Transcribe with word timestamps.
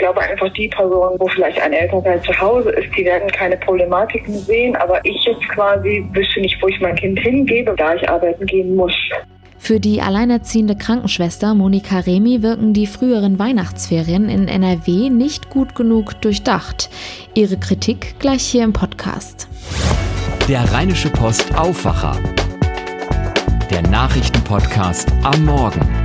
glaube 0.00 0.20
einfach 0.20 0.48
die 0.54 0.68
Personen, 0.68 1.18
wo 1.20 1.28
vielleicht 1.28 1.60
ein 1.60 1.72
Elternteil 1.72 2.20
zu 2.22 2.38
Hause 2.40 2.70
ist, 2.70 2.88
die 2.96 3.04
werden 3.04 3.30
keine 3.30 3.56
Problematiken 3.58 4.34
sehen, 4.34 4.74
aber 4.76 5.00
ich 5.04 5.22
jetzt 5.24 5.48
quasi 5.50 6.04
wüsste 6.12 6.40
nicht, 6.40 6.60
wo 6.60 6.66
ich 6.68 6.80
mein 6.80 6.96
Kind 6.96 7.20
hingebe, 7.20 7.74
da 7.76 7.94
ich 7.94 8.08
arbeiten 8.08 8.44
gehen 8.46 8.74
muss. 8.74 8.94
Für 9.58 9.78
die 9.78 10.00
alleinerziehende 10.00 10.74
Krankenschwester 10.74 11.54
Monika 11.54 11.98
Remi 12.00 12.42
wirken 12.42 12.72
die 12.72 12.86
früheren 12.86 13.38
Weihnachtsferien 13.38 14.30
in 14.30 14.48
NRW 14.48 15.10
nicht 15.10 15.50
gut 15.50 15.74
genug 15.74 16.20
durchdacht. 16.22 16.88
Ihre 17.34 17.58
Kritik 17.58 18.18
gleich 18.18 18.42
hier 18.42 18.64
im 18.64 18.72
Podcast. 18.72 19.48
Der 20.48 20.60
Rheinische 20.72 21.10
Post 21.10 21.54
Aufwacher. 21.56 22.16
Der 23.70 23.82
Nachrichtenpodcast 23.82 25.12
am 25.22 25.44
Morgen. 25.44 25.99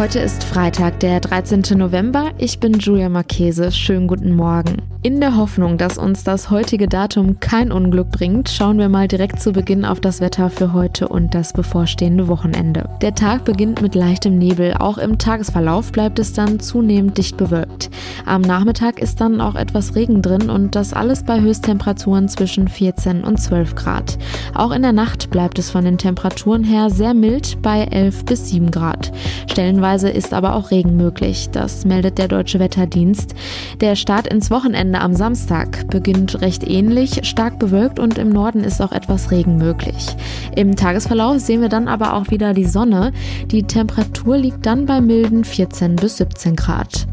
Heute 0.00 0.20
ist 0.20 0.44
Freitag, 0.44 1.00
der 1.00 1.20
13. 1.20 1.76
November. 1.76 2.30
Ich 2.38 2.58
bin 2.58 2.72
Julia 2.72 3.10
Marchese. 3.10 3.70
Schönen 3.70 4.06
guten 4.06 4.34
Morgen. 4.34 4.89
In 5.02 5.18
der 5.18 5.34
Hoffnung, 5.34 5.78
dass 5.78 5.96
uns 5.96 6.24
das 6.24 6.50
heutige 6.50 6.86
Datum 6.86 7.40
kein 7.40 7.72
Unglück 7.72 8.10
bringt, 8.10 8.50
schauen 8.50 8.76
wir 8.76 8.90
mal 8.90 9.08
direkt 9.08 9.40
zu 9.40 9.50
Beginn 9.50 9.86
auf 9.86 9.98
das 9.98 10.20
Wetter 10.20 10.50
für 10.50 10.74
heute 10.74 11.08
und 11.08 11.34
das 11.34 11.54
bevorstehende 11.54 12.28
Wochenende. 12.28 12.86
Der 13.00 13.14
Tag 13.14 13.46
beginnt 13.46 13.80
mit 13.80 13.94
leichtem 13.94 14.36
Nebel, 14.36 14.74
auch 14.74 14.98
im 14.98 15.16
Tagesverlauf 15.16 15.90
bleibt 15.90 16.18
es 16.18 16.34
dann 16.34 16.60
zunehmend 16.60 17.16
dicht 17.16 17.38
bewölkt. 17.38 17.88
Am 18.26 18.42
Nachmittag 18.42 19.00
ist 19.00 19.22
dann 19.22 19.40
auch 19.40 19.54
etwas 19.54 19.94
Regen 19.94 20.20
drin 20.20 20.50
und 20.50 20.74
das 20.74 20.92
alles 20.92 21.22
bei 21.22 21.40
Höchsttemperaturen 21.40 22.28
zwischen 22.28 22.68
14 22.68 23.24
und 23.24 23.38
12 23.38 23.76
Grad. 23.76 24.18
Auch 24.52 24.70
in 24.70 24.82
der 24.82 24.92
Nacht 24.92 25.30
bleibt 25.30 25.58
es 25.58 25.70
von 25.70 25.86
den 25.86 25.96
Temperaturen 25.96 26.62
her 26.62 26.90
sehr 26.90 27.14
mild 27.14 27.62
bei 27.62 27.84
11 27.84 28.26
bis 28.26 28.50
7 28.50 28.70
Grad. 28.70 29.12
Stellenweise 29.50 30.10
ist 30.10 30.34
aber 30.34 30.54
auch 30.54 30.70
Regen 30.70 30.98
möglich, 30.98 31.48
das 31.50 31.86
meldet 31.86 32.18
der 32.18 32.28
Deutsche 32.28 32.58
Wetterdienst. 32.58 33.34
Der 33.80 33.96
Start 33.96 34.26
ins 34.26 34.50
Wochenende 34.50 34.89
Wochenende 34.90 35.04
am 35.04 35.14
Samstag 35.14 35.88
beginnt 35.88 36.40
recht 36.40 36.68
ähnlich, 36.68 37.20
stark 37.24 37.60
bewölkt 37.60 38.00
und 38.00 38.18
im 38.18 38.30
Norden 38.30 38.64
ist 38.64 38.82
auch 38.82 38.90
etwas 38.90 39.30
Regen 39.30 39.56
möglich. 39.56 40.16
Im 40.56 40.74
Tagesverlauf 40.74 41.38
sehen 41.38 41.60
wir 41.60 41.68
dann 41.68 41.86
aber 41.86 42.14
auch 42.14 42.30
wieder 42.30 42.54
die 42.54 42.64
Sonne. 42.64 43.12
Die 43.46 43.62
Temperatur 43.62 44.36
liegt 44.36 44.66
dann 44.66 44.86
bei 44.86 45.00
milden 45.00 45.44
14 45.44 45.94
bis 45.94 46.16
17 46.16 46.56
Grad. 46.56 47.06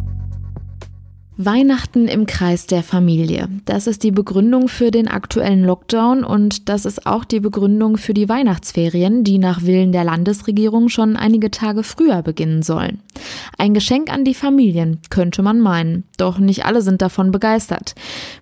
Weihnachten 1.39 2.07
im 2.07 2.25
Kreis 2.25 2.65
der 2.65 2.81
Familie. 2.81 3.47
Das 3.65 3.85
ist 3.85 4.01
die 4.01 4.09
Begründung 4.09 4.67
für 4.67 4.89
den 4.89 5.07
aktuellen 5.07 5.63
Lockdown 5.63 6.23
und 6.23 6.67
das 6.67 6.83
ist 6.83 7.05
auch 7.05 7.25
die 7.25 7.39
Begründung 7.39 7.97
für 7.97 8.15
die 8.15 8.27
Weihnachtsferien, 8.27 9.23
die 9.23 9.37
nach 9.37 9.61
Willen 9.61 9.91
der 9.91 10.03
Landesregierung 10.03 10.89
schon 10.89 11.15
einige 11.15 11.51
Tage 11.51 11.83
früher 11.83 12.23
beginnen 12.23 12.63
sollen. 12.63 13.01
Ein 13.55 13.75
Geschenk 13.75 14.11
an 14.11 14.25
die 14.25 14.33
Familien, 14.33 14.99
könnte 15.11 15.43
man 15.43 15.59
meinen. 15.59 16.05
Doch 16.17 16.39
nicht 16.39 16.65
alle 16.65 16.81
sind 16.81 17.03
davon 17.03 17.31
begeistert. 17.31 17.93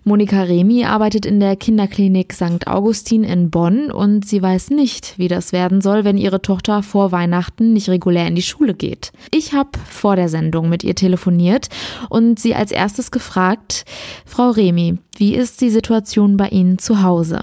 Monika 0.04 0.44
Remi 0.44 0.86
arbeitet 0.86 1.26
in 1.26 1.38
der 1.38 1.56
Kinderklinik 1.56 2.32
St. 2.32 2.66
Augustin 2.66 3.24
in 3.24 3.50
Bonn 3.50 3.90
und 3.90 4.26
sie 4.26 4.40
weiß 4.40 4.70
nicht, 4.70 5.18
wie 5.18 5.28
das 5.28 5.52
werden 5.52 5.82
soll, 5.82 6.04
wenn 6.04 6.16
ihre 6.16 6.40
Tochter 6.40 6.82
vor 6.82 7.12
Weihnachten 7.12 7.74
nicht 7.74 7.90
regulär 7.90 8.26
in 8.26 8.36
die 8.36 8.42
Schule 8.42 8.72
geht. 8.72 9.12
Ich 9.34 9.52
habe 9.52 9.70
vor 9.86 10.16
der 10.16 10.30
Sendung 10.30 10.70
mit 10.70 10.82
ihr 10.82 10.94
telefoniert 10.94 11.68
und 12.08 12.38
sie 12.38 12.54
als 12.54 12.72
erstes 12.72 12.85
gefragt, 13.10 13.84
Frau 14.26 14.50
Remi, 14.50 14.98
wie 15.16 15.34
ist 15.34 15.60
die 15.60 15.70
Situation 15.70 16.36
bei 16.36 16.48
Ihnen 16.48 16.78
zu 16.78 17.02
Hause? 17.02 17.42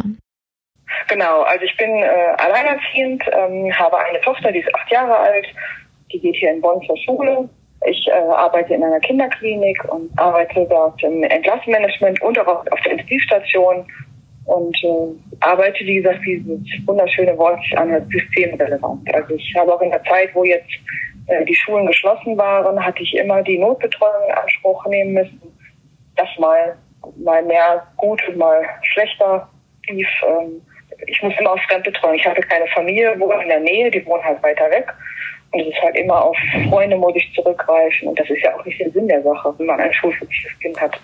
Genau, 1.10 1.42
also 1.42 1.64
ich 1.66 1.76
bin 1.78 1.90
äh, 1.90 2.08
alleinerziehend, 2.38 3.24
ähm, 3.32 3.72
habe 3.78 3.98
eine 3.98 4.22
Tochter, 4.22 4.52
die 4.52 4.60
ist 4.60 4.74
acht 4.76 4.92
Jahre 4.92 5.18
alt 5.18 5.46
die 6.14 6.20
geht 6.20 6.36
hier 6.36 6.52
in 6.52 6.62
Bonn 6.62 6.82
zur 6.86 6.98
Schule. 6.98 7.50
Ich 7.86 8.08
äh, 8.08 8.12
arbeite 8.12 8.74
in 8.74 8.84
einer 8.84 9.00
Kinderklinik 9.00 9.78
und 9.92 10.10
arbeite 10.18 10.66
dort 10.70 11.02
im 11.04 11.24
Entlassmanagement 11.24 12.22
und 12.22 12.40
auch 12.40 12.48
auf 12.48 12.80
der 12.86 12.94
Intensivstation 12.94 13.86
und 14.46 14.84
äh, 14.84 15.42
arbeite, 15.42 15.84
wie 15.86 15.96
gesagt, 15.96 16.20
dieses 16.26 16.48
wunderschöne 16.86 17.38
Wort 17.38 17.62
sich 17.64 17.78
anhört, 17.78 18.06
systemrelevant. 18.10 19.14
Also 19.14 19.36
ich 19.36 19.54
habe 19.58 19.74
auch 19.74 19.82
in 19.82 19.90
der 19.90 20.04
Zeit, 20.04 20.30
wo 20.34 20.46
jetzt 20.46 20.70
äh, 21.28 21.46
die 21.46 21.56
Schulen 21.56 21.88
geschlossen 21.88 22.38
waren, 22.38 22.84
hatte 22.84 23.02
ich 23.02 23.16
immer 23.16 23.42
die 23.42 23.58
Notbetreuung 23.58 24.28
in 24.28 24.34
Anspruch 24.34 24.86
nehmen 24.88 25.14
müssen. 25.14 25.42
Das 26.16 26.28
mal, 26.38 26.78
mal 27.18 27.44
mehr 27.44 27.86
gut 27.98 28.22
und 28.28 28.38
mal 28.38 28.64
schlechter 28.84 29.50
lief. 29.88 30.08
Ähm, 30.28 30.62
ich 31.08 31.22
musste 31.22 31.42
immer 31.42 31.54
auf 31.54 31.62
Fremdbetreuung. 31.62 32.16
Ich 32.16 32.26
hatte 32.26 32.42
keine 32.42 32.68
Familie, 32.68 33.20
wohnen 33.20 33.42
in 33.42 33.50
der 33.50 33.60
Nähe, 33.60 33.92
die 33.92 34.06
wohnen 34.06 34.24
halt 34.24 34.42
weiter 34.44 34.70
weg. 34.70 34.94
Und 35.52 35.62
es 35.62 35.68
ist 35.68 35.82
halt 35.82 35.96
immer 35.98 36.24
auf 36.24 36.38
Freunde 36.70 36.98
muss 36.98 37.16
ich 37.16 37.32
zurückgreifen. 37.34 38.08
Und 38.08 38.20
das 38.20 38.30
ist 38.30 38.42
ja 38.44 38.56
auch 38.56 38.66
nicht 38.66 38.80
der 38.80 38.92
Sinn 38.92 39.08
der 39.08 39.22
Sache, 39.22 39.54
wenn 39.58 39.68
man 39.68 39.80
ein 39.80 39.94
schulpflichtiges 39.94 40.60
Kind 40.60 40.82
hat. 40.82 41.00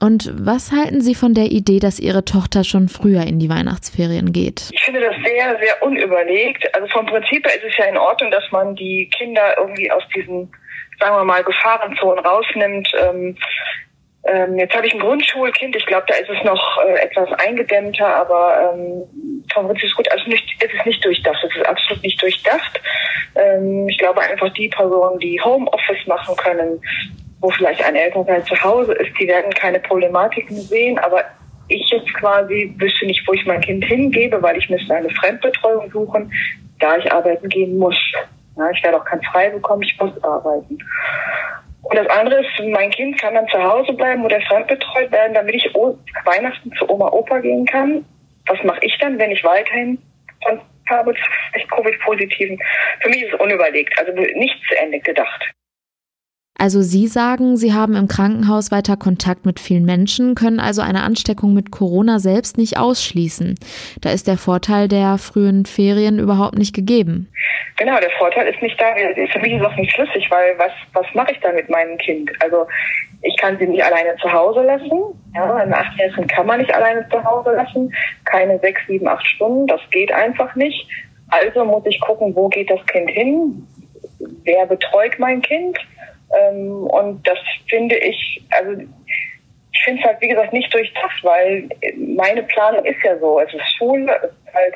Und 0.00 0.30
was 0.34 0.72
halten 0.72 1.02
Sie 1.02 1.14
von 1.14 1.34
der 1.34 1.46
Idee, 1.46 1.78
dass 1.78 2.00
Ihre 2.00 2.24
Tochter 2.24 2.64
schon 2.64 2.88
früher 2.88 3.22
in 3.22 3.38
die 3.38 3.50
Weihnachtsferien 3.50 4.32
geht? 4.32 4.70
Ich 4.72 4.82
finde 4.82 5.00
das 5.00 5.14
sehr, 5.22 5.58
sehr 5.58 5.82
unüberlegt. 5.82 6.74
Also 6.74 6.88
vom 6.88 7.04
Prinzip 7.04 7.46
her 7.46 7.54
ist 7.54 7.70
es 7.70 7.76
ja 7.76 7.84
in 7.84 7.98
Ordnung, 7.98 8.30
dass 8.30 8.44
man 8.50 8.74
die 8.74 9.10
Kinder 9.16 9.58
irgendwie 9.58 9.90
aus 9.92 10.02
diesen, 10.14 10.50
sagen 10.98 11.16
wir 11.16 11.24
mal, 11.24 11.44
Gefahrenzonen 11.44 12.24
rausnimmt. 12.24 12.88
Ähm, 12.98 13.36
ähm, 14.24 14.58
jetzt 14.58 14.74
habe 14.74 14.86
ich 14.86 14.94
ein 14.94 15.00
Grundschulkind. 15.00 15.76
Ich 15.76 15.86
glaube, 15.86 16.06
da 16.08 16.14
ist 16.14 16.30
es 16.30 16.44
noch 16.44 16.78
äh, 16.82 17.00
etwas 17.00 17.30
eingedämmter, 17.38 18.06
aber 18.06 18.72
ähm, 18.74 19.02
vom 19.52 19.66
Prinzip 19.66 19.84
ist 19.84 19.96
gut. 19.96 20.10
Also 20.12 20.24
nicht, 20.28 20.44
es 20.60 20.72
ist 20.72 20.86
nicht 20.86 21.04
durchdacht. 21.04 21.44
Es 21.44 21.56
ist 21.56 21.66
absolut 21.66 22.02
nicht 22.02 22.20
durchdacht. 22.22 22.80
Ähm, 23.34 23.86
ich 23.88 23.98
glaube 23.98 24.20
einfach, 24.20 24.52
die 24.54 24.68
Personen, 24.68 25.18
die 25.18 25.40
Homeoffice 25.42 26.06
machen 26.06 26.36
können, 26.36 26.80
wo 27.40 27.50
vielleicht 27.50 27.82
ein 27.84 27.96
Elternteil 27.96 28.44
zu 28.44 28.54
Hause 28.62 28.92
ist, 28.94 29.12
die 29.18 29.26
werden 29.26 29.52
keine 29.52 29.80
Problematiken 29.80 30.56
sehen. 30.56 30.98
Aber 30.98 31.24
ich 31.68 31.88
jetzt 31.90 32.12
quasi 32.14 32.74
wüsste 32.78 33.06
nicht, 33.06 33.26
wo 33.26 33.32
ich 33.32 33.46
mein 33.46 33.60
Kind 33.60 33.84
hingebe, 33.84 34.42
weil 34.42 34.58
ich 34.58 34.68
müsste 34.68 34.94
eine 34.94 35.10
Fremdbetreuung 35.10 35.90
suchen, 35.90 36.32
da 36.78 36.96
ich 36.96 37.12
arbeiten 37.12 37.48
gehen 37.48 37.78
muss. 37.78 37.96
Ja, 38.56 38.70
ich 38.70 38.82
werde 38.82 38.98
auch 38.98 39.04
kein 39.04 39.22
Frei 39.22 39.50
bekommen, 39.50 39.82
ich 39.82 39.98
muss 39.98 40.22
arbeiten. 40.22 40.78
Und 41.82 41.96
das 41.96 42.08
andere 42.08 42.40
ist, 42.40 42.50
mein 42.72 42.90
Kind 42.90 43.18
kann 43.20 43.34
dann 43.34 43.48
zu 43.48 43.62
Hause 43.62 43.92
bleiben 43.94 44.24
oder 44.24 44.40
fremdbetreut 44.42 45.10
werden, 45.10 45.34
damit 45.34 45.54
ich 45.54 45.74
Weihnachten 46.24 46.72
zu 46.78 46.88
Oma 46.90 47.08
Opa 47.08 47.38
gehen 47.38 47.64
kann. 47.64 48.04
Was 48.46 48.62
mache 48.64 48.80
ich 48.82 48.96
dann, 48.98 49.18
wenn 49.18 49.30
ich 49.30 49.42
weiterhin 49.44 49.98
Kontakt 50.44 50.66
habe 50.88 51.14
zu 51.14 51.66
Covid-Positiven? 51.68 52.58
Für 53.00 53.08
mich 53.08 53.22
ist 53.22 53.32
es 53.32 53.40
unüberlegt, 53.40 53.98
also 53.98 54.12
nicht 54.12 54.56
zu 54.68 54.76
Ende 54.78 55.00
gedacht. 55.00 55.50
Also 56.60 56.82
Sie 56.82 57.06
sagen, 57.06 57.56
Sie 57.56 57.72
haben 57.72 57.96
im 57.96 58.06
Krankenhaus 58.06 58.70
weiter 58.70 58.98
Kontakt 58.98 59.46
mit 59.46 59.58
vielen 59.58 59.86
Menschen, 59.86 60.34
können 60.34 60.60
also 60.60 60.82
eine 60.82 61.04
Ansteckung 61.04 61.54
mit 61.54 61.70
Corona 61.70 62.18
selbst 62.18 62.58
nicht 62.58 62.76
ausschließen. 62.76 63.54
Da 64.02 64.10
ist 64.10 64.28
der 64.28 64.36
Vorteil 64.36 64.86
der 64.86 65.16
frühen 65.16 65.64
Ferien 65.64 66.18
überhaupt 66.18 66.58
nicht 66.58 66.74
gegeben. 66.74 67.32
Genau, 67.78 67.98
der 67.98 68.10
Vorteil 68.18 68.46
ist 68.46 68.60
nicht 68.60 68.78
da. 68.78 68.92
Für 69.32 69.38
mich 69.38 69.54
ist 69.54 69.64
auch 69.64 69.74
nicht 69.74 69.90
schlüssig, 69.90 70.30
weil 70.30 70.58
was, 70.58 70.72
was 70.92 71.06
mache 71.14 71.32
ich 71.32 71.40
da 71.40 71.50
mit 71.50 71.70
meinem 71.70 71.96
Kind? 71.96 72.30
Also 72.42 72.66
ich 73.22 73.34
kann 73.38 73.56
sie 73.58 73.66
nicht 73.66 73.82
alleine 73.82 74.14
zu 74.20 74.30
Hause 74.30 74.60
lassen. 74.60 75.00
Ja, 75.34 75.54
ein 75.54 75.72
Achtjährigen 75.72 76.26
kann 76.26 76.46
man 76.46 76.60
nicht 76.60 76.74
alleine 76.74 77.08
zu 77.08 77.24
Hause 77.24 77.52
lassen. 77.52 77.90
Keine 78.26 78.58
sechs, 78.58 78.82
sieben, 78.86 79.08
acht 79.08 79.26
Stunden. 79.26 79.66
Das 79.66 79.80
geht 79.92 80.12
einfach 80.12 80.54
nicht. 80.56 80.86
Also 81.28 81.64
muss 81.64 81.86
ich 81.86 81.98
gucken, 82.02 82.36
wo 82.36 82.50
geht 82.50 82.68
das 82.68 82.84
Kind 82.84 83.08
hin? 83.08 83.66
Wer 84.44 84.66
betreut 84.66 85.18
mein 85.18 85.40
Kind? 85.40 85.78
Ähm, 86.38 86.86
und 86.86 87.26
das 87.26 87.38
finde 87.68 87.96
ich, 87.96 88.42
also 88.50 88.82
ich 89.72 89.84
finde 89.84 90.02
es 90.02 90.06
halt, 90.06 90.20
wie 90.20 90.28
gesagt, 90.28 90.52
nicht 90.52 90.72
durchdacht, 90.72 91.24
weil 91.24 91.68
meine 91.96 92.42
Planung 92.44 92.84
ist 92.84 93.02
ja 93.04 93.18
so. 93.18 93.38
Ist 93.40 93.54
Schule, 93.78 94.12
ist 94.16 94.54
halt, 94.54 94.74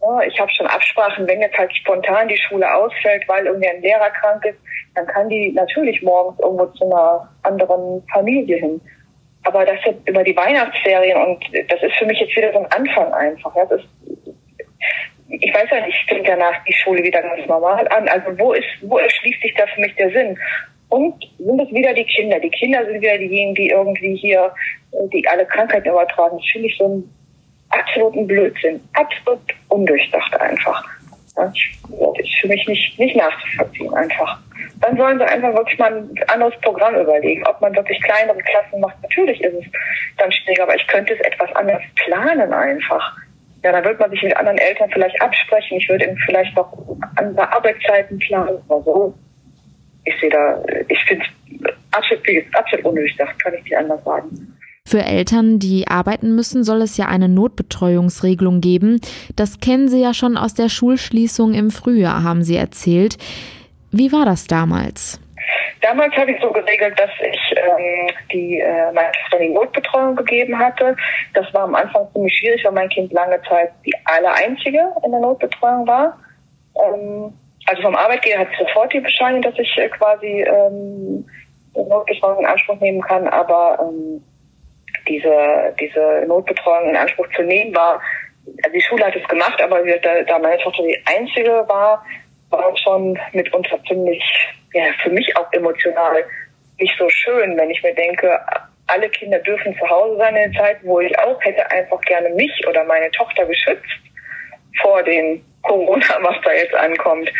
ja, 0.00 0.20
ich 0.22 0.38
habe 0.38 0.50
schon 0.52 0.66
Absprachen, 0.66 1.26
wenn 1.26 1.40
jetzt 1.40 1.56
halt 1.58 1.74
spontan 1.76 2.28
die 2.28 2.36
Schule 2.36 2.72
ausfällt, 2.72 3.26
weil 3.28 3.46
irgendwie 3.46 3.68
ein 3.68 3.82
Lehrer 3.82 4.10
krank 4.10 4.44
ist, 4.44 4.58
dann 4.94 5.06
kann 5.06 5.28
die 5.28 5.52
natürlich 5.52 6.02
morgens 6.02 6.38
irgendwo 6.38 6.66
zu 6.66 6.84
einer 6.84 7.28
anderen 7.42 8.02
Familie 8.12 8.56
hin. 8.58 8.80
Aber 9.44 9.64
das 9.64 9.78
jetzt 9.84 10.08
über 10.08 10.24
die 10.24 10.36
Weihnachtsferien 10.36 11.18
und 11.22 11.44
das 11.70 11.82
ist 11.82 11.96
für 11.96 12.06
mich 12.06 12.18
jetzt 12.20 12.36
wieder 12.36 12.52
so 12.52 12.58
ein 12.58 12.72
Anfang 12.72 13.12
einfach. 13.14 13.54
Ja, 13.54 13.64
das 13.66 13.80
ist, 13.80 14.34
ich 15.28 15.54
weiß 15.54 15.68
ja 15.70 15.86
nicht, 15.86 15.98
fängt 16.08 16.28
danach 16.28 16.64
die 16.64 16.72
Schule 16.72 17.02
wieder 17.02 17.22
ganz 17.22 17.46
normal 17.46 17.86
an. 17.88 18.08
Also 18.08 18.38
wo 18.38 18.52
ist, 18.52 18.66
wo 18.82 18.98
erschließt 18.98 19.42
sich 19.42 19.54
da 19.54 19.66
für 19.66 19.80
mich 19.80 19.94
der 19.96 20.10
Sinn? 20.10 20.38
Und 20.88 21.14
sind 21.38 21.60
es 21.60 21.70
wieder 21.72 21.92
die 21.94 22.04
Kinder. 22.04 22.38
Die 22.38 22.50
Kinder 22.50 22.84
sind 22.84 23.00
wieder 23.00 23.18
diejenigen, 23.18 23.54
die 23.54 23.68
irgendwie 23.68 24.16
hier, 24.16 24.52
die 25.12 25.26
alle 25.28 25.44
Krankheiten 25.46 25.88
übertragen. 25.88 26.36
Das 26.38 26.46
finde 26.52 26.68
ich 26.68 26.76
so 26.78 26.84
einen 26.84 27.14
absoluten 27.70 28.26
Blödsinn. 28.26 28.80
Absolut 28.94 29.40
undurchdacht 29.68 30.40
einfach. 30.40 30.84
Das 31.34 31.52
ist 32.18 32.38
für 32.40 32.48
mich 32.48 32.66
nicht, 32.66 32.98
nicht 32.98 33.16
nachzuvollziehen 33.16 33.92
einfach. 33.94 34.40
Dann 34.80 34.96
sollen 34.96 35.18
sie 35.18 35.24
einfach 35.24 35.54
wirklich 35.54 35.78
mal 35.78 35.92
ein 35.92 36.10
anderes 36.28 36.54
Programm 36.60 36.94
überlegen, 36.94 37.46
ob 37.46 37.60
man 37.60 37.74
wirklich 37.74 38.00
kleinere 38.02 38.38
Klassen 38.38 38.80
macht. 38.80 38.96
Natürlich 39.02 39.40
ist 39.42 39.54
es 39.54 39.64
dann 40.16 40.32
schwieriger, 40.32 40.62
aber 40.62 40.76
ich 40.76 40.86
könnte 40.86 41.14
es 41.14 41.20
etwas 41.20 41.54
anders 41.56 41.82
planen 41.96 42.52
einfach. 42.52 43.16
Ja, 43.62 43.72
dann 43.72 43.84
wird 43.84 43.98
man 43.98 44.10
sich 44.10 44.22
mit 44.22 44.36
anderen 44.36 44.58
Eltern 44.58 44.90
vielleicht 44.90 45.20
absprechen. 45.20 45.78
Ich 45.78 45.88
würde 45.88 46.06
ihnen 46.06 46.18
vielleicht 46.24 46.54
noch 46.56 46.72
andere 47.16 47.52
Arbeitszeiten 47.52 48.18
planen 48.18 48.62
oder 48.68 48.82
so 48.84 49.14
ich 50.06 50.14
sehe 50.20 50.30
da, 50.30 50.62
ich 50.88 51.04
finde 51.04 51.24
es 51.24 51.74
absolut, 51.90 52.22
absolut 52.54 52.86
undurchdacht, 52.86 53.38
kann 53.42 53.54
ich 53.54 53.64
nicht 53.64 53.76
anders 53.76 54.02
sagen. 54.04 54.56
Für 54.86 55.02
Eltern, 55.02 55.58
die 55.58 55.88
arbeiten 55.88 56.36
müssen, 56.36 56.62
soll 56.62 56.80
es 56.80 56.96
ja 56.96 57.06
eine 57.06 57.28
Notbetreuungsregelung 57.28 58.60
geben. 58.60 59.00
Das 59.34 59.58
kennen 59.58 59.88
Sie 59.88 60.00
ja 60.00 60.14
schon 60.14 60.36
aus 60.36 60.54
der 60.54 60.68
Schulschließung 60.68 61.54
im 61.54 61.72
Frühjahr, 61.72 62.22
haben 62.22 62.44
Sie 62.44 62.56
erzählt. 62.56 63.16
Wie 63.90 64.12
war 64.12 64.24
das 64.24 64.46
damals? 64.46 65.20
Damals 65.80 66.14
habe 66.16 66.30
ich 66.30 66.40
so 66.40 66.50
geregelt, 66.50 66.98
dass 66.98 67.10
ich 67.20 67.54
ähm, 67.56 68.08
die 68.32 68.60
äh, 68.60 68.92
die 69.40 69.48
Notbetreuung 69.48 70.16
gegeben 70.16 70.58
hatte. 70.58 70.96
Das 71.34 71.52
war 71.52 71.64
am 71.64 71.74
Anfang 71.74 72.06
ziemlich 72.12 72.36
schwierig, 72.38 72.64
weil 72.64 72.72
mein 72.72 72.88
Kind 72.88 73.12
lange 73.12 73.40
Zeit 73.42 73.72
die 73.84 73.94
aller 74.04 74.34
einzige 74.34 74.80
in 75.04 75.10
der 75.10 75.20
Notbetreuung 75.20 75.86
war. 75.86 76.18
Ähm, 76.76 77.32
also 77.66 77.82
vom 77.82 77.94
Arbeitgeber 77.94 78.40
hat 78.40 78.48
sofort 78.58 78.92
die 78.92 79.00
Bescheinigung, 79.00 79.42
dass 79.42 79.58
ich 79.58 79.76
äh, 79.76 79.88
quasi 79.88 80.42
ähm, 80.42 81.26
Notbetreuung 81.74 82.40
in 82.40 82.46
Anspruch 82.46 82.80
nehmen 82.80 83.02
kann, 83.02 83.26
aber 83.28 83.78
ähm, 83.80 84.22
diese, 85.08 85.74
diese 85.78 86.24
Notbetreuung 86.26 86.90
in 86.90 86.96
Anspruch 86.96 87.26
zu 87.36 87.42
nehmen, 87.42 87.74
war, 87.74 88.00
also 88.62 88.72
die 88.72 88.80
Schule 88.80 89.04
hat 89.04 89.16
es 89.16 89.28
gemacht, 89.28 89.60
aber 89.60 89.82
da, 89.82 90.22
da 90.22 90.38
meine 90.38 90.58
Tochter 90.62 90.82
die 90.82 90.98
einzige 91.04 91.64
war, 91.68 92.04
war 92.50 92.76
schon 92.78 93.18
mitunter 93.32 93.78
ziemlich, 93.88 94.22
ja, 94.72 94.84
für 95.02 95.10
mich 95.10 95.36
auch 95.36 95.52
emotional 95.52 96.24
nicht 96.78 96.94
so 96.98 97.08
schön, 97.08 97.56
wenn 97.56 97.70
ich 97.70 97.82
mir 97.82 97.94
denke, 97.94 98.38
alle 98.86 99.08
Kinder 99.08 99.38
dürfen 99.40 99.76
zu 99.76 99.88
Hause 99.88 100.16
sein 100.16 100.36
in 100.36 100.52
der 100.52 100.62
Zeit, 100.62 100.78
wo 100.82 101.00
ich 101.00 101.18
auch 101.18 101.40
hätte 101.42 101.68
einfach 101.70 102.00
gerne 102.02 102.30
mich 102.30 102.52
oder 102.68 102.84
meine 102.84 103.10
Tochter 103.10 103.44
geschützt 103.46 103.84
vor 104.80 105.02
dem 105.02 105.42
Corona, 105.66 106.04
was 106.22 106.36
da 106.44 106.52
jetzt 106.52 106.74
ankommt. 106.74 107.30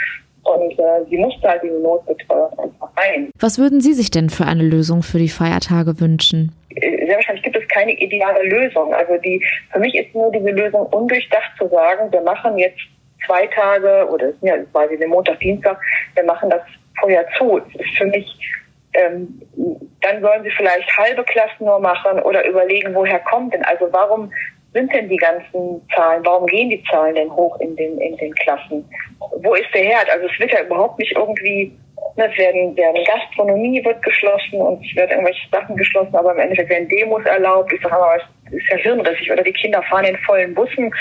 Und 0.42 0.78
äh, 0.78 1.04
sie 1.10 1.18
musste 1.18 1.48
halt 1.48 1.62
diese 1.62 1.80
Notbetreuung 1.80 2.56
einfach 2.58 2.88
rein. 2.96 3.30
Was 3.40 3.58
würden 3.58 3.80
Sie 3.80 3.94
sich 3.94 4.12
denn 4.12 4.30
für 4.30 4.44
eine 4.44 4.62
Lösung 4.62 5.02
für 5.02 5.18
die 5.18 5.28
Feiertage 5.28 5.98
wünschen? 5.98 6.52
Sehr 6.80 7.16
wahrscheinlich 7.16 7.42
gibt 7.42 7.56
es 7.56 7.66
keine 7.68 7.92
ideale 7.92 8.44
Lösung. 8.44 8.94
Also 8.94 9.16
die, 9.16 9.44
für 9.72 9.80
mich 9.80 9.94
ist 9.96 10.14
nur 10.14 10.30
diese 10.30 10.50
Lösung 10.50 10.86
undurchdacht 10.86 11.50
zu 11.58 11.68
sagen, 11.68 12.12
wir 12.12 12.20
machen 12.20 12.58
jetzt 12.58 12.78
zwei 13.26 13.46
Tage 13.48 14.08
oder 14.08 14.32
ja, 14.42 14.56
quasi 14.72 14.96
den 14.96 15.10
Montag, 15.10 15.40
Dienstag, 15.40 15.80
wir 16.14 16.24
machen 16.24 16.50
das 16.50 16.62
vorher 17.00 17.26
zu. 17.36 17.58
Das 17.58 17.74
ist 17.74 17.96
für 17.96 18.06
mich, 18.06 18.38
ähm, 18.94 19.40
dann 20.02 20.20
sollen 20.20 20.44
sie 20.44 20.50
vielleicht 20.50 20.96
halbe 20.96 21.24
Klassen 21.24 21.64
nur 21.64 21.80
machen 21.80 22.20
oder 22.20 22.46
überlegen, 22.46 22.94
woher 22.94 23.18
kommt 23.20 23.52
denn, 23.52 23.64
also 23.64 23.88
warum 23.90 24.30
sind 24.76 24.92
denn 24.92 25.08
die 25.08 25.16
ganzen 25.16 25.80
Zahlen, 25.94 26.24
warum 26.24 26.46
gehen 26.46 26.68
die 26.70 26.82
Zahlen 26.84 27.14
denn 27.14 27.32
hoch 27.32 27.58
in 27.60 27.74
den, 27.76 27.98
in 27.98 28.16
den 28.18 28.34
Klassen? 28.34 28.84
Wo 29.42 29.54
ist 29.54 29.72
der 29.74 29.84
Herd? 29.84 30.10
Also 30.10 30.26
es 30.26 30.38
wird 30.38 30.52
ja 30.52 30.62
überhaupt 30.62 30.98
nicht 30.98 31.12
irgendwie 31.16 31.72
Ne, 32.16 32.30
es 32.32 32.38
werden, 32.38 32.74
werden 32.76 33.04
Gastronomie 33.04 33.84
wird 33.84 34.02
geschlossen 34.02 34.60
und 34.60 34.84
es 34.84 34.96
werden 34.96 35.10
irgendwelche 35.10 35.48
Sachen 35.50 35.76
geschlossen, 35.76 36.14
aber 36.16 36.32
im 36.32 36.38
Endeffekt 36.38 36.70
werden 36.70 36.88
Demos 36.88 37.24
erlaubt. 37.26 37.70
Ich 37.72 37.82
sage 37.82 37.94
aber, 37.94 38.16
es 38.46 38.52
ist 38.52 38.68
ja 38.70 38.76
hirnrissig. 38.76 39.30
Oder 39.30 39.42
die 39.42 39.52
Kinder 39.52 39.82
fahren 39.82 40.06
in 40.06 40.16
vollen 40.18 40.54
Bussen. 40.54 40.94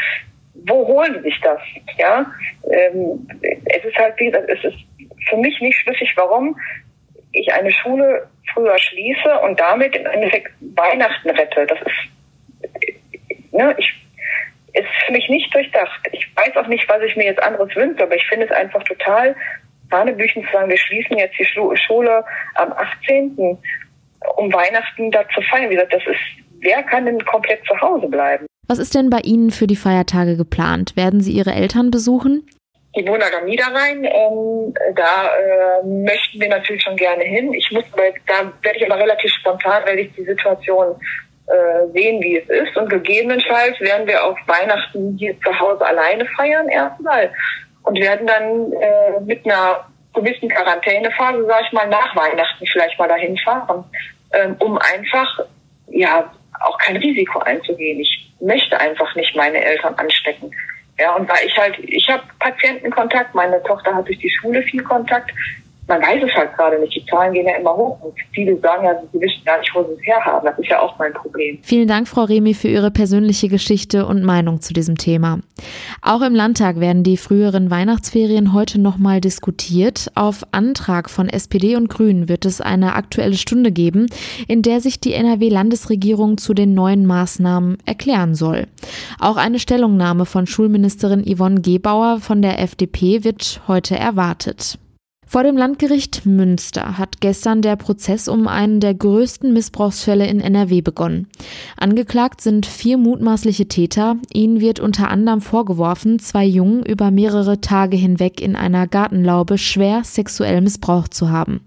Wo 0.67 0.85
holen 0.87 1.13
sie 1.15 1.29
sich 1.29 1.39
das? 1.41 1.59
Ja, 1.97 2.25
ähm, 2.69 3.27
es 3.41 3.85
ist 3.85 3.95
halt, 3.97 4.19
wie 4.19 4.25
gesagt, 4.25 4.49
es 4.49 4.63
ist 4.63 4.77
für 5.29 5.37
mich 5.37 5.59
nicht 5.61 5.77
schlüssig, 5.79 6.11
warum 6.17 6.57
ich 7.31 7.53
eine 7.53 7.71
Schule 7.71 8.27
früher 8.53 8.77
schließe 8.77 9.39
und 9.39 9.59
damit 9.59 9.95
im 9.95 10.05
Endeffekt 10.05 10.51
Weihnachten 10.75 11.29
rette. 11.29 11.65
Das 11.65 11.79
ist, 11.79 12.09
ne, 13.55 13.75
ich, 13.77 13.93
ist 14.73 14.87
für 15.05 15.11
mich 15.13 15.27
nicht 15.29 15.53
durchdacht. 15.53 16.07
Ich 16.11 16.27
weiß 16.35 16.55
auch 16.57 16.67
nicht, 16.67 16.87
was 16.89 17.01
ich 17.01 17.15
mir 17.15 17.25
jetzt 17.25 17.41
anderes 17.41 17.73
wünsche, 17.75 18.03
aber 18.03 18.15
ich 18.15 18.25
finde 18.27 18.45
es 18.45 18.51
einfach 18.51 18.83
total 18.83 19.35
Hanebüchen 19.91 20.43
zu 20.43 20.51
sagen, 20.51 20.69
wir 20.69 20.77
schließen 20.77 21.17
jetzt 21.17 21.37
die 21.39 21.45
Schule 21.45 22.25
am 22.55 22.73
18. 22.73 23.57
um 24.37 24.53
Weihnachten 24.53 25.11
da 25.11 25.23
zu 25.33 25.41
feiern. 25.41 25.69
Wie 25.69 25.75
gesagt, 25.75 25.93
das 25.93 26.03
ist, 26.07 26.45
wer 26.59 26.83
kann 26.83 27.05
denn 27.05 27.23
komplett 27.25 27.63
zu 27.65 27.79
Hause 27.79 28.07
bleiben? 28.07 28.45
Was 28.67 28.79
ist 28.79 28.95
denn 28.95 29.09
bei 29.09 29.19
Ihnen 29.19 29.51
für 29.51 29.67
die 29.67 29.75
Feiertage 29.75 30.37
geplant? 30.37 30.95
Werden 30.95 31.21
Sie 31.21 31.31
Ihre 31.31 31.53
Eltern 31.53 31.91
besuchen? 31.91 32.49
Die 32.97 33.07
wohnen 33.07 33.21
am 33.37 33.45
Niederrhein. 33.45 34.03
Ähm, 34.05 34.73
da 34.95 35.27
äh, 35.27 35.85
möchten 35.85 36.39
wir 36.39 36.49
natürlich 36.49 36.81
schon 36.81 36.95
gerne 36.95 37.23
hin. 37.23 37.53
Ich 37.53 37.69
muss, 37.71 37.83
weil 37.95 38.13
da 38.25 38.51
werde 38.63 38.79
ich 38.79 38.91
aber 38.91 38.99
relativ 38.99 39.31
spontan, 39.33 39.85
werde 39.85 40.01
ich 40.01 40.13
die 40.13 40.23
Situation 40.23 40.95
äh, 41.47 41.87
sehen, 41.93 42.21
wie 42.21 42.37
es 42.37 42.49
ist. 42.49 42.75
Und 42.75 42.89
gegebenenfalls 42.89 43.79
werden 43.79 44.07
wir 44.07 44.23
auf 44.23 44.37
Weihnachten 44.47 45.15
hier 45.17 45.39
zu 45.41 45.59
Hause 45.59 45.85
alleine 45.85 46.25
feiern 46.35 46.67
erstmal 46.69 47.31
und 47.83 47.99
werden 47.99 48.27
dann 48.27 48.73
äh, 48.73 49.19
mit 49.25 49.45
einer 49.45 49.85
gewissen 50.13 50.49
Quarantänephase, 50.49 51.45
sage 51.45 51.65
ich 51.67 51.73
mal, 51.73 51.87
nach 51.87 52.15
Weihnachten 52.15 52.65
vielleicht 52.65 52.97
mal 52.97 53.07
dahin 53.07 53.37
fahren, 53.37 53.83
ähm, 54.33 54.55
um 54.59 54.77
einfach 54.77 55.39
ja 55.87 56.31
auch 56.61 56.77
kein 56.79 56.97
Risiko 56.97 57.39
einzugehen. 57.39 57.99
Ich 57.99 58.33
möchte 58.39 58.79
einfach 58.79 59.13
nicht 59.15 59.35
meine 59.35 59.63
Eltern 59.63 59.93
anstecken. 59.95 60.51
Ja, 60.97 61.13
und 61.15 61.27
weil 61.27 61.45
ich 61.45 61.57
halt, 61.57 61.77
ich 61.79 62.09
habe 62.09 62.23
Patientenkontakt, 62.39 63.35
meine 63.35 63.61
Tochter 63.63 63.93
hat 63.93 64.07
durch 64.07 64.17
die 64.19 64.31
Schule 64.31 64.63
viel 64.63 64.81
Kontakt 64.81 65.31
man 65.87 66.01
weiß 66.01 66.23
es 66.23 66.33
halt 66.35 66.55
gerade 66.55 66.79
nicht. 66.79 66.95
Die 66.95 67.05
Zahlen 67.05 67.33
gehen 67.33 67.47
ja 67.47 67.57
immer 67.57 67.75
hoch 67.75 67.99
und 68.01 68.13
viele 68.33 68.59
sagen 68.59 68.85
ja, 68.85 68.99
sie 69.11 69.19
wissen 69.19 69.43
gar 69.45 69.59
nicht, 69.59 69.71
wo 69.75 69.83
sie 69.83 69.93
es 69.93 70.05
herhaben. 70.05 70.45
Das 70.45 70.57
ist 70.57 70.69
ja 70.69 70.79
auch 70.79 70.97
mein 70.97 71.13
Problem. 71.13 71.59
Vielen 71.61 71.87
Dank, 71.87 72.07
Frau 72.07 72.23
Remi, 72.23 72.53
für 72.53 72.67
Ihre 72.67 72.89
persönliche 72.89 73.49
Geschichte 73.49 74.05
und 74.05 74.23
Meinung 74.23 74.61
zu 74.61 74.73
diesem 74.73 74.97
Thema. 74.97 75.39
Auch 76.01 76.21
im 76.21 76.33
Landtag 76.33 76.79
werden 76.79 77.03
die 77.03 77.17
früheren 77.17 77.69
Weihnachtsferien 77.69 78.53
heute 78.53 78.81
nochmal 78.81 79.21
diskutiert. 79.21 80.11
Auf 80.15 80.43
Antrag 80.51 81.09
von 81.09 81.29
SPD 81.29 81.75
und 81.75 81.89
Grünen 81.89 82.29
wird 82.29 82.45
es 82.45 82.61
eine 82.61 82.95
aktuelle 82.95 83.35
Stunde 83.35 83.71
geben, 83.71 84.07
in 84.47 84.61
der 84.63 84.81
sich 84.81 84.99
die 84.99 85.13
NRW-Landesregierung 85.13 86.37
zu 86.37 86.53
den 86.53 86.73
neuen 86.73 87.05
Maßnahmen 87.05 87.77
erklären 87.85 88.33
soll. 88.33 88.67
Auch 89.19 89.37
eine 89.37 89.59
Stellungnahme 89.59 90.25
von 90.25 90.47
Schulministerin 90.47 91.23
Yvonne 91.25 91.61
Gebauer 91.61 92.19
von 92.21 92.41
der 92.41 92.59
FDP 92.59 93.23
wird 93.23 93.61
heute 93.67 93.97
erwartet. 93.97 94.79
Vor 95.27 95.43
dem 95.43 95.57
Landgericht 95.57 96.25
Münster 96.25 96.97
hat 96.97 97.19
gestern 97.19 97.61
der 97.61 97.75
Prozess 97.75 98.27
um 98.27 98.47
einen 98.47 98.79
der 98.79 98.93
größten 98.93 99.51
Missbrauchsfälle 99.53 100.27
in 100.27 100.39
NRW 100.39 100.81
begonnen. 100.81 101.27
Angeklagt 101.77 102.41
sind 102.41 102.65
vier 102.65 102.97
mutmaßliche 102.97 103.67
Täter. 103.67 104.17
Ihnen 104.31 104.61
wird 104.61 104.79
unter 104.79 105.09
anderem 105.09 105.41
vorgeworfen, 105.41 106.19
zwei 106.19 106.45
Jungen 106.45 106.85
über 106.85 107.11
mehrere 107.11 107.59
Tage 107.59 107.97
hinweg 107.97 108.39
in 108.39 108.55
einer 108.55 108.87
Gartenlaube 108.87 109.57
schwer 109.57 110.03
sexuell 110.03 110.61
missbraucht 110.61 111.13
zu 111.13 111.29
haben. 111.29 111.61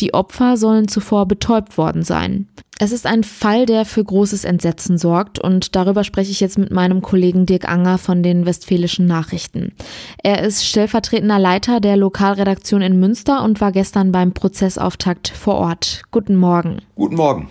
Die 0.00 0.12
Opfer 0.12 0.56
sollen 0.56 0.88
zuvor 0.88 1.26
betäubt 1.26 1.78
worden 1.78 2.02
sein. 2.02 2.48
Es 2.78 2.92
ist 2.92 3.06
ein 3.06 3.24
Fall, 3.24 3.64
der 3.64 3.86
für 3.86 4.04
großes 4.04 4.44
Entsetzen 4.44 4.98
sorgt 4.98 5.38
und 5.38 5.74
darüber 5.74 6.04
spreche 6.04 6.30
ich 6.30 6.40
jetzt 6.40 6.58
mit 6.58 6.70
meinem 6.70 7.00
Kollegen 7.00 7.46
Dirk 7.46 7.66
Anger 7.66 7.96
von 7.96 8.22
den 8.22 8.44
Westfälischen 8.44 9.06
Nachrichten. 9.06 9.72
Er 10.22 10.42
ist 10.42 10.66
stellvertretender 10.66 11.38
Leiter 11.38 11.80
der 11.80 11.96
Lokalredaktion 11.96 12.82
in 12.82 13.00
Münster 13.00 13.42
und 13.42 13.62
war 13.62 13.72
gestern 13.72 14.12
beim 14.12 14.32
Prozessauftakt 14.32 15.28
vor 15.28 15.54
Ort. 15.54 16.02
Guten 16.10 16.36
Morgen. 16.36 16.82
Guten 16.96 17.16
Morgen. 17.16 17.48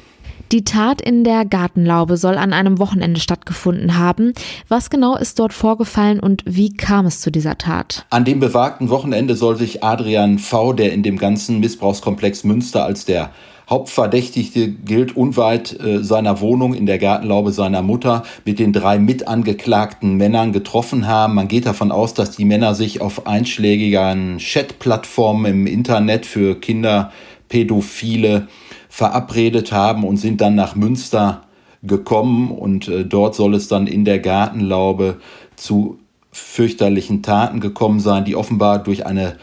Die 0.51 0.63
Tat 0.63 1.01
in 1.01 1.24
der 1.24 1.44
Gartenlaube 1.44 2.17
soll 2.17 2.38
an 2.38 2.53
einem 2.53 2.77
Wochenende 2.77 3.20
stattgefunden 3.20 3.98
haben. 3.98 4.34
Was 4.67 4.91
genau 4.91 5.17
ist 5.17 5.39
dort 5.39 5.53
vorgefallen 5.53 6.20
und 6.20 6.44
wie 6.46 6.72
kam 6.72 7.08
es 7.08 7.20
zu 7.20 7.32
dieser 7.32 7.58
Tat? 7.58 8.05
An 8.12 8.25
dem 8.25 8.39
bewagten 8.39 8.89
Wochenende 8.89 9.36
soll 9.36 9.58
sich 9.58 9.84
Adrian 9.84 10.38
V., 10.38 10.74
der 10.74 10.94
in 10.94 11.01
dem 11.01 11.17
ganzen 11.17 11.60
Missbrauchskomplex 11.62 12.44
Münster 12.44 12.86
als 12.86 13.05
der 13.05 13.32
Hauptverdächtigte 13.69 14.69
gilt 14.69 15.15
unweit 15.15 15.79
äh, 15.79 16.03
seiner 16.03 16.39
Wohnung 16.41 16.74
in 16.74 16.86
der 16.86 17.00
Gartenlaube 17.00 17.51
seiner 17.51 17.81
Mutter 17.81 18.24
mit 18.45 18.60
den 18.60 18.74
drei 18.74 19.00
mitangeklagten 19.00 20.15
Männern 20.15 20.51
getroffen 20.53 21.07
haben. 21.07 21.36
Man 21.36 21.48
geht 21.48 21.65
davon 21.65 21.91
aus, 21.91 22.13
dass 22.13 22.31
die 22.31 22.45
Männer 22.45 22.75
sich 22.75 23.01
auf 23.01 23.27
einschlägigen 23.27 24.38
Chatplattformen 24.39 25.51
im 25.51 25.67
Internet 25.67 26.25
für 26.25 26.60
Kinderpädophile 26.60 28.48
verabredet 28.89 29.72
haben 29.72 30.03
und 30.03 30.17
sind 30.17 30.41
dann 30.41 30.55
nach 30.55 30.75
Münster 30.75 31.41
gekommen 31.81 32.51
und 32.51 32.88
äh, 32.88 33.03
dort 33.03 33.36
soll 33.36 33.55
es 33.55 33.67
dann 33.67 33.88
in 33.88 34.05
der 34.05 34.19
Gartenlaube 34.19 35.17
zu 35.55 36.00
fürchterlichen 36.31 37.24
Taten 37.24 37.62
gekommen 37.62 38.00
sein, 38.00 38.25
die 38.25 38.36
offenbar 38.36 38.79
durch 38.79 39.05
eine 39.05 39.38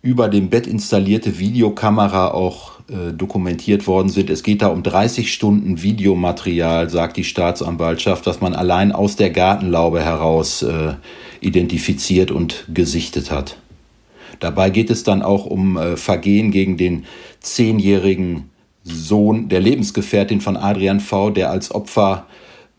über 0.00 0.28
dem 0.28 0.48
Bett 0.48 0.66
installierte 0.66 1.38
Videokamera 1.38 2.30
auch 2.30 2.78
äh, 2.88 3.12
dokumentiert 3.12 3.86
worden 3.86 4.08
sind. 4.08 4.30
Es 4.30 4.42
geht 4.42 4.62
da 4.62 4.68
um 4.68 4.82
30 4.82 5.32
Stunden 5.32 5.82
Videomaterial, 5.82 6.88
sagt 6.88 7.16
die 7.16 7.24
Staatsanwaltschaft, 7.24 8.26
das 8.26 8.40
man 8.40 8.54
allein 8.54 8.92
aus 8.92 9.16
der 9.16 9.30
Gartenlaube 9.30 10.02
heraus 10.02 10.62
äh, 10.62 10.94
identifiziert 11.40 12.30
und 12.30 12.64
gesichtet 12.72 13.30
hat. 13.30 13.56
Dabei 14.40 14.70
geht 14.70 14.90
es 14.90 15.02
dann 15.02 15.22
auch 15.22 15.46
um 15.46 15.76
äh, 15.76 15.96
Vergehen 15.96 16.52
gegen 16.52 16.76
den 16.76 17.04
zehnjährigen 17.40 18.50
Sohn 18.84 19.48
der 19.48 19.60
Lebensgefährtin 19.60 20.40
von 20.40 20.56
Adrian 20.56 21.00
V., 21.00 21.30
der 21.30 21.50
als 21.50 21.74
Opfer 21.74 22.26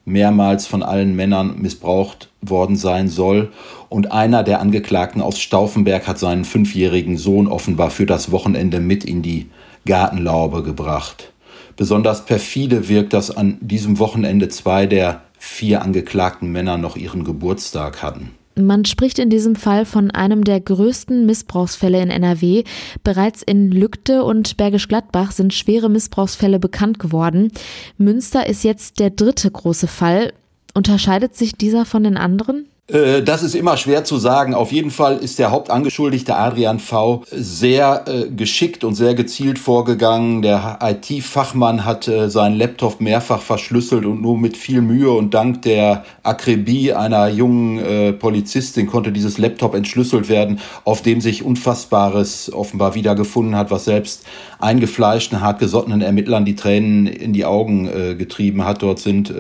mehrmals 0.06 0.68
von 0.68 0.84
allen 0.84 1.16
Männern 1.16 1.60
missbraucht 1.60 2.30
worden 2.42 2.76
sein 2.76 3.10
soll. 3.10 3.52
Und 3.90 4.12
einer 4.12 4.44
der 4.44 4.62
Angeklagten 4.62 5.22
aus 5.22 5.40
Stauffenberg 5.40 6.08
hat 6.08 6.20
seinen 6.20 6.46
fünfjährigen 6.46 7.18
Sohn 7.18 7.48
offenbar 7.48 7.90
für 7.90 8.06
das 8.06 8.32
Wochenende 8.32 8.80
mit 8.80 9.04
in 9.04 9.22
die 9.22 9.48
Gartenlaube 9.86 10.64
gebracht. 10.64 11.34
Besonders 11.76 12.26
perfide 12.26 12.88
wirkt, 12.88 13.14
dass 13.14 13.36
an 13.36 13.58
diesem 13.62 14.00
Wochenende 14.00 14.50
zwei 14.50 14.86
der 14.86 15.22
vier 15.40 15.82
angeklagten 15.82 16.52
Männer 16.52 16.78
noch 16.78 16.98
ihren 16.98 17.24
Geburtstag 17.24 18.04
hatten. 18.04 18.32
Man 18.56 18.84
spricht 18.84 19.20
in 19.20 19.30
diesem 19.30 19.56
Fall 19.56 19.86
von 19.86 20.12
einem 20.12 20.44
der 20.44 20.60
größten 20.60 21.26
Missbrauchsfälle 21.26 22.02
in 22.02 22.10
NRW. 22.10 22.66
Bereits 23.06 23.42
in 23.42 23.72
Lügde 23.72 24.24
und 24.24 24.58
Bergisch 24.58 24.90
Gladbach 24.90 25.32
sind 25.32 25.54
schwere 25.54 25.90
Missbrauchsfälle 25.90 26.60
bekannt 26.60 27.00
geworden. 27.00 27.54
Münster 27.98 28.48
ist 28.48 28.66
jetzt 28.66 29.00
der 29.00 29.12
dritte 29.12 29.50
große 29.50 29.88
Fall. 29.88 30.34
Unterscheidet 30.74 31.38
sich 31.38 31.54
dieser 31.54 31.86
von 31.86 32.04
den 32.04 32.18
anderen? 32.18 32.66
Äh, 32.92 33.22
das 33.24 33.44
ist 33.44 33.56
immer 33.56 33.78
schwer 33.78 34.04
zu 34.04 34.18
sagen. 34.18 34.54
Auf 34.54 34.72
jeden 34.72 34.92
Fall 34.92 35.18
ist 35.18 35.40
der 35.40 35.52
Hauptangeschuldigte 35.52 36.36
Adrian 36.36 36.80
V. 36.80 37.24
sehr 37.32 38.06
äh, 38.08 38.30
geschickt 38.30 38.84
und 38.84 38.96
sehr 38.96 39.14
gezielt 39.14 39.60
vorgegangen. 39.60 40.42
Der 40.42 40.80
IT-Fachmann 40.82 41.86
hat 41.86 42.08
äh, 42.08 42.30
seinen 42.30 42.58
Laptop 42.58 43.02
mehrfach 43.02 43.42
verschlüsselt 43.42 44.06
und 44.06 44.22
nur 44.22 44.38
mit 44.38 44.58
viel 44.58 44.82
Mühe 44.82 45.12
und 45.12 45.34
dank 45.34 45.62
der 45.62 46.04
Akribie 46.24 46.94
einer 46.94 47.28
jungen 47.28 48.18
Polizistin 48.20 48.88
konnte 48.88 49.12
dieses 49.12 49.38
Laptop 49.38 49.74
entschlüsselt 49.76 50.30
werden, 50.30 50.60
auf 50.84 51.02
dem 51.02 51.22
sich 51.22 51.44
Unfassbares 51.44 52.52
offenbar 52.54 52.96
wiedergefunden 52.96 53.56
hat, 53.56 53.72
was 53.72 53.86
selbst 53.86 54.26
eingefleischten, 54.60 55.42
hartgesottenen 55.42 56.02
Ermittlern 56.02 56.46
die 56.46 56.56
Tränen 56.56 57.08
in 57.08 57.34
die 57.34 57.46
Augen 57.46 58.18
getrieben 58.18 58.66
hat. 58.66 58.82
Dort 58.82 59.00
sind 59.00 59.34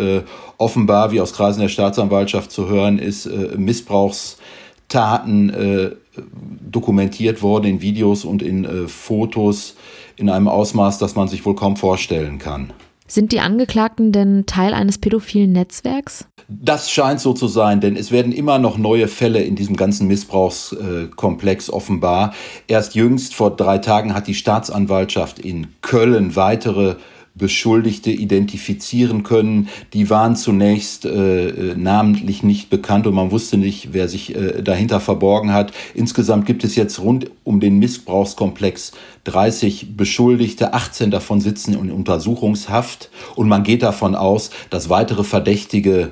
offenbar, 0.57 1.11
wie 1.11 1.21
aus 1.21 1.33
Kreisen 1.33 1.61
der 1.61 1.69
Staatsanwaltschaft 1.69 2.51
zu 2.51 2.69
hören 2.69 2.99
ist, 2.99 3.25
Missbrauchstaten 3.57 5.49
äh, 5.49 5.91
dokumentiert 6.69 7.41
worden 7.41 7.65
in 7.65 7.81
Videos 7.81 8.25
und 8.25 8.41
in 8.41 8.65
äh, 8.65 8.87
Fotos 8.87 9.75
in 10.15 10.29
einem 10.29 10.47
Ausmaß, 10.47 10.97
das 10.99 11.15
man 11.15 11.27
sich 11.27 11.45
wohl 11.45 11.55
kaum 11.55 11.77
vorstellen 11.77 12.39
kann. 12.39 12.73
Sind 13.07 13.31
die 13.31 13.39
Angeklagten 13.39 14.11
denn 14.11 14.45
Teil 14.45 14.75
eines 14.75 14.99
pädophilen 14.99 15.51
Netzwerks? 15.51 16.27
Das 16.47 16.91
scheint 16.91 17.19
so 17.19 17.33
zu 17.33 17.47
sein, 17.47 17.81
denn 17.81 17.95
es 17.95 18.11
werden 18.11 18.31
immer 18.31 18.59
noch 18.59 18.77
neue 18.77 19.07
Fälle 19.07 19.41
in 19.41 19.55
diesem 19.55 19.75
ganzen 19.75 20.07
Missbrauchskomplex 20.07 21.71
offenbar. 21.71 22.33
Erst 22.67 22.93
jüngst 22.93 23.33
vor 23.33 23.55
drei 23.55 23.79
Tagen 23.79 24.13
hat 24.13 24.27
die 24.27 24.35
Staatsanwaltschaft 24.35 25.39
in 25.39 25.67
Köln 25.81 26.35
weitere 26.35 26.95
Beschuldigte 27.39 28.11
identifizieren 28.11 29.23
können. 29.23 29.69
Die 29.93 30.11
waren 30.11 30.35
zunächst 30.35 31.05
äh, 31.05 31.47
äh, 31.49 31.75
namentlich 31.75 32.43
nicht 32.43 32.69
bekannt 32.69 33.07
und 33.07 33.15
man 33.15 33.31
wusste 33.31 33.57
nicht, 33.57 33.93
wer 33.93 34.07
sich 34.07 34.35
äh, 34.35 34.61
dahinter 34.61 34.99
verborgen 34.99 35.51
hat. 35.51 35.71
Insgesamt 35.95 36.45
gibt 36.45 36.63
es 36.63 36.75
jetzt 36.75 36.99
rund 36.99 37.31
um 37.43 37.59
den 37.59 37.79
Missbrauchskomplex 37.79 38.91
30 39.23 39.97
Beschuldigte, 39.97 40.73
18 40.73 41.09
davon 41.09 41.41
sitzen 41.41 41.73
in 41.73 41.91
Untersuchungshaft 41.91 43.09
und 43.35 43.47
man 43.47 43.63
geht 43.63 43.81
davon 43.81 44.13
aus, 44.13 44.51
dass 44.69 44.89
weitere 44.89 45.23
Verdächtige 45.23 46.11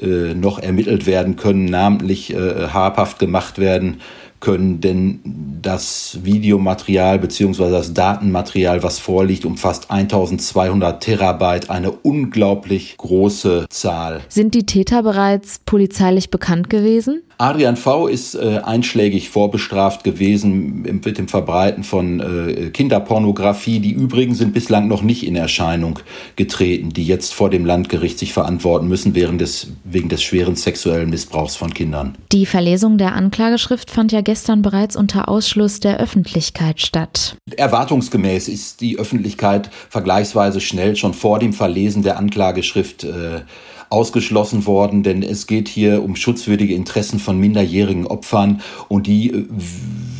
äh, 0.00 0.34
noch 0.34 0.58
ermittelt 0.58 1.06
werden 1.06 1.36
können, 1.36 1.64
namentlich 1.64 2.32
äh, 2.32 2.68
habhaft 2.68 3.18
gemacht 3.18 3.58
werden 3.58 3.98
können, 4.40 4.80
denn 4.80 5.20
das 5.62 6.18
Videomaterial 6.22 7.18
bzw. 7.18 7.70
das 7.70 7.94
Datenmaterial, 7.94 8.82
was 8.82 8.98
vorliegt, 8.98 9.44
umfasst 9.44 9.90
1200 9.90 11.02
Terabyte, 11.02 11.70
eine 11.70 11.90
unglaublich 11.90 12.96
große 12.96 13.66
Zahl. 13.70 14.20
Sind 14.28 14.54
die 14.54 14.66
Täter 14.66 15.02
bereits 15.02 15.58
polizeilich 15.64 16.30
bekannt 16.30 16.70
gewesen? 16.70 17.22
Adrian 17.40 17.76
V. 17.76 18.08
ist 18.08 18.34
äh, 18.34 18.60
einschlägig 18.64 19.30
vorbestraft 19.30 20.02
gewesen 20.02 20.82
mit 20.82 21.18
dem 21.18 21.28
Verbreiten 21.28 21.84
von 21.84 22.18
äh, 22.18 22.70
Kinderpornografie. 22.70 23.78
Die 23.78 23.92
übrigen 23.92 24.34
sind 24.34 24.52
bislang 24.52 24.88
noch 24.88 25.02
nicht 25.02 25.24
in 25.24 25.36
Erscheinung 25.36 26.00
getreten, 26.34 26.88
die 26.88 27.04
jetzt 27.04 27.32
vor 27.32 27.48
dem 27.48 27.64
Landgericht 27.64 28.18
sich 28.18 28.32
verantworten 28.32 28.88
müssen 28.88 29.14
während 29.14 29.40
des, 29.40 29.68
wegen 29.84 30.08
des 30.08 30.20
schweren 30.20 30.56
sexuellen 30.56 31.10
Missbrauchs 31.10 31.54
von 31.54 31.72
Kindern. 31.72 32.18
Die 32.32 32.44
Verlesung 32.44 32.98
der 32.98 33.14
Anklageschrift 33.14 33.88
fand 33.88 34.10
ja 34.10 34.20
gestern 34.20 34.62
bereits 34.62 34.96
unter 34.96 35.28
Ausschluss 35.28 35.78
der 35.78 36.00
Öffentlichkeit 36.00 36.80
statt. 36.80 37.36
Erwartungsgemäß 37.56 38.48
ist 38.48 38.80
die 38.80 38.98
Öffentlichkeit 38.98 39.70
vergleichsweise 39.90 40.60
schnell 40.60 40.96
schon 40.96 41.14
vor 41.14 41.38
dem 41.38 41.52
Verlesen 41.52 42.02
der 42.02 42.18
Anklageschrift 42.18 43.04
äh, 43.04 43.42
ausgeschlossen 43.90 44.66
worden, 44.66 45.02
denn 45.02 45.22
es 45.22 45.46
geht 45.46 45.68
hier 45.68 46.02
um 46.02 46.16
schutzwürdige 46.16 46.74
Interessen 46.74 47.18
von 47.18 47.38
minderjährigen 47.38 48.06
Opfern 48.06 48.60
und 48.88 49.06
die 49.06 49.30
äh, 49.30 49.46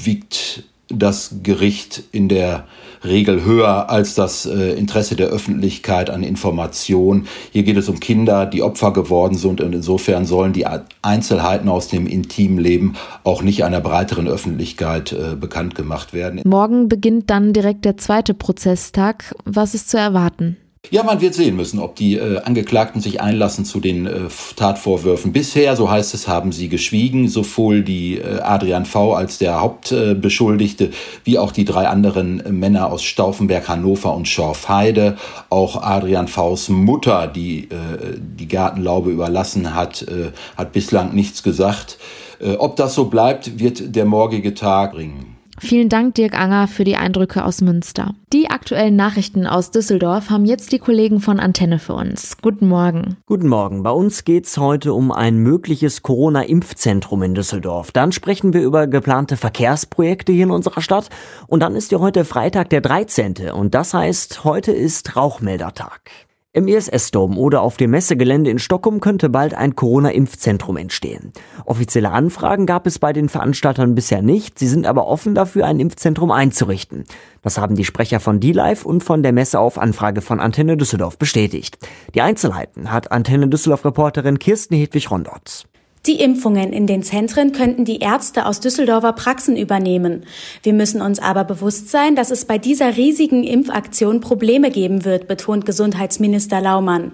wiegt 0.03 0.65
das 0.89 1.37
Gericht 1.43 2.05
in 2.13 2.29
der 2.29 2.65
Regel 3.05 3.45
höher 3.45 3.91
als 3.91 4.15
das 4.15 4.47
äh, 4.47 4.73
Interesse 4.73 5.17
der 5.17 5.29
Öffentlichkeit 5.29 6.11
an 6.11 6.23
Information. 6.23 7.27
Hier 7.53 7.63
geht 7.63 7.77
es 7.77 7.89
um 7.89 8.01
Kinder, 8.01 8.47
die 8.47 8.63
Opfer 8.63 8.93
geworden 8.93 9.37
sind 9.37 9.61
und 9.61 9.75
insofern 9.75 10.25
sollen 10.25 10.53
die 10.53 10.67
Einzelheiten 11.03 11.69
aus 11.69 11.89
dem 11.89 12.07
intimen 12.07 12.59
Leben 12.59 12.95
auch 13.25 13.43
nicht 13.43 13.65
einer 13.65 13.81
breiteren 13.81 14.27
Öffentlichkeit 14.27 15.13
äh, 15.13 15.37
bekannt 15.37 15.75
gemacht 15.75 16.13
werden. 16.13 16.41
Morgen 16.45 16.89
beginnt 16.89 17.31
dann 17.31 17.53
direkt 17.53 17.85
der 17.85 17.97
zweite 17.97 18.35
Prozesstag. 18.35 19.35
Was 19.45 19.75
ist 19.75 19.91
zu 19.91 19.99
erwarten? 19.99 20.57
Ja, 20.91 21.03
man 21.03 21.21
wird 21.21 21.35
sehen 21.35 21.57
müssen, 21.57 21.81
ob 21.81 21.97
die 21.97 22.17
äh, 22.17 22.39
Angeklagten 22.39 23.03
sich 23.03 23.21
einlassen 23.21 23.67
zu 23.67 23.79
den 23.79 24.07
äh, 24.07 24.21
Tatvorwürfen. 24.57 25.33
Bisher, 25.33 25.77
so 25.77 25.91
heißt 25.91 26.15
es, 26.15 26.29
haben 26.29 26.51
sie 26.51 26.71
geschwiegen, 26.71 27.29
sowohl 27.29 27.83
die 27.83 28.17
äh, 28.17 28.41
Adrian 28.41 28.87
V. 28.87 29.13
als 29.13 29.37
der 29.37 29.61
Hauptbeschuldigte, 29.61 30.91
wie 31.25 31.39
auch 31.39 31.53
die 31.53 31.67
drei 31.67 31.89
anderen 31.89 32.43
Männer 32.59 32.91
aus 32.91 33.03
Stauffenberg, 33.03 33.69
Hannover 33.69 34.15
und 34.15 34.29
Schorfheide. 34.29 35.19
Auch 35.51 35.83
Adrian 35.83 36.29
V.s 36.29 36.71
Mutter, 36.71 37.27
die 37.27 37.65
äh, 37.65 38.17
die 38.19 38.49
Gartenlaube 38.49 39.11
überlassen 39.11 39.75
hat, 39.75 40.03
äh, 40.03 40.33
hat 40.57 40.73
bislang 40.73 41.15
nichts 41.15 41.43
gesagt. 41.43 41.99
Äh, 42.41 42.53
ob 42.53 42.77
das 42.77 42.95
so 42.95 43.07
bleibt, 43.07 43.59
wird 43.59 43.95
der 43.95 44.07
morgige 44.07 44.55
Tag 44.55 44.93
bringen. 44.93 45.38
Vielen 45.61 45.88
Dank, 45.88 46.15
Dirk 46.15 46.38
Anger, 46.38 46.69
für 46.69 46.85
die 46.85 46.97
Eindrücke 46.97 47.45
aus 47.45 47.61
Münster. 47.61 48.15
Die 48.33 48.50
aktuellen 48.50 48.97
Nachrichten 48.97 49.47
aus 49.47 49.71
Düsseldorf 49.71 50.31
haben 50.31 50.45
jetzt 50.45 50.73
die 50.73 50.79
Kollegen 50.79 51.21
von 51.21 51.41
Antenne 51.41 51.79
für 51.79 51.95
uns. 51.95 52.37
Guten 52.43 52.69
Morgen. 52.69 53.17
Guten 53.27 53.49
Morgen. 53.49 53.83
Bei 53.83 53.91
uns 53.91 54.25
geht's 54.25 54.59
heute 54.59 54.93
um 54.93 55.11
ein 55.12 55.38
mögliches 55.38 56.03
Corona-Impfzentrum 56.03 57.23
in 57.23 57.35
Düsseldorf. 57.35 57.91
Dann 57.93 58.12
sprechen 58.12 58.53
wir 58.53 58.62
über 58.62 58.87
geplante 58.87 59.37
Verkehrsprojekte 59.37 60.33
hier 60.33 60.45
in 60.45 60.50
unserer 60.50 60.81
Stadt. 60.81 61.09
Und 61.47 61.61
dann 61.61 61.75
ist 61.75 61.91
ja 61.93 61.99
heute 62.00 62.25
Freitag 62.25 62.71
der 62.71 62.81
13. 62.81 63.50
Und 63.53 63.75
das 63.75 63.95
heißt, 63.95 64.45
heute 64.45 64.73
ist 64.73 65.17
Rauchmeldertag. 65.17 66.28
Im 66.59 66.67
ISS-Dom 66.67 67.38
oder 67.38 67.62
auf 67.62 67.77
dem 67.77 67.93
Messegelände 67.93 68.50
in 68.50 68.59
Stockholm 68.59 68.99
könnte 68.99 69.29
bald 69.29 69.55
ein 69.55 69.77
Corona-Impfzentrum 69.77 70.77
entstehen. 70.77 71.33
Offizielle 71.67 72.11
Anfragen 72.11 72.67
gab 72.67 72.85
es 72.88 72.99
bei 72.99 73.12
den 73.12 73.29
Veranstaltern 73.29 73.95
bisher 73.95 74.23
nicht, 74.23 74.59
sie 74.59 74.67
sind 74.67 74.85
aber 74.85 75.07
offen 75.07 75.37
dafür, 75.37 75.67
ein 75.67 75.79
Impfzentrum 75.79 76.33
einzurichten. 76.33 77.05
Das 77.43 77.59
haben 77.59 77.77
die 77.77 77.85
Sprecher 77.85 78.19
von 78.19 78.41
D-Live 78.41 78.85
und 78.85 79.05
von 79.05 79.23
der 79.23 79.33
Messe 79.33 79.61
auf 79.61 79.79
Anfrage 79.79 80.21
von 80.21 80.41
Antenne 80.41 80.77
Düsseldorf 80.77 81.17
bestätigt. 81.17 81.79
Die 82.17 82.23
Einzelheiten 82.23 82.91
hat 82.91 83.12
Antenne 83.12 83.47
Düsseldorf-Reporterin 83.47 84.41
Kirsten 84.41 84.75
Hedwig-Rondorz. 84.75 85.65
Die 86.09 86.23
Impfungen 86.23 86.73
in 86.73 86.87
den 86.87 87.03
Zentren 87.03 87.53
könnten 87.53 87.85
die 87.85 87.99
Ärzte 87.99 88.47
aus 88.47 88.61
Düsseldorfer 88.61 89.12
Praxen 89.12 89.59
übernehmen. 89.59 90.25
Wir 90.62 90.73
müssen 90.73 91.03
uns 91.03 91.19
aber 91.19 91.45
bewusst 91.45 91.91
sein, 91.91 92.17
dass 92.17 92.31
es 92.31 92.47
bei 92.47 92.57
dieser 92.57 92.97
riesigen 92.97 93.45
Impfaktion 93.45 94.21
Probleme 94.21 94.71
geben 94.71 95.05
wird, 95.05 95.29
betont 95.29 95.67
Gesundheitsminister 95.67 96.62
Laumann. 96.62 97.12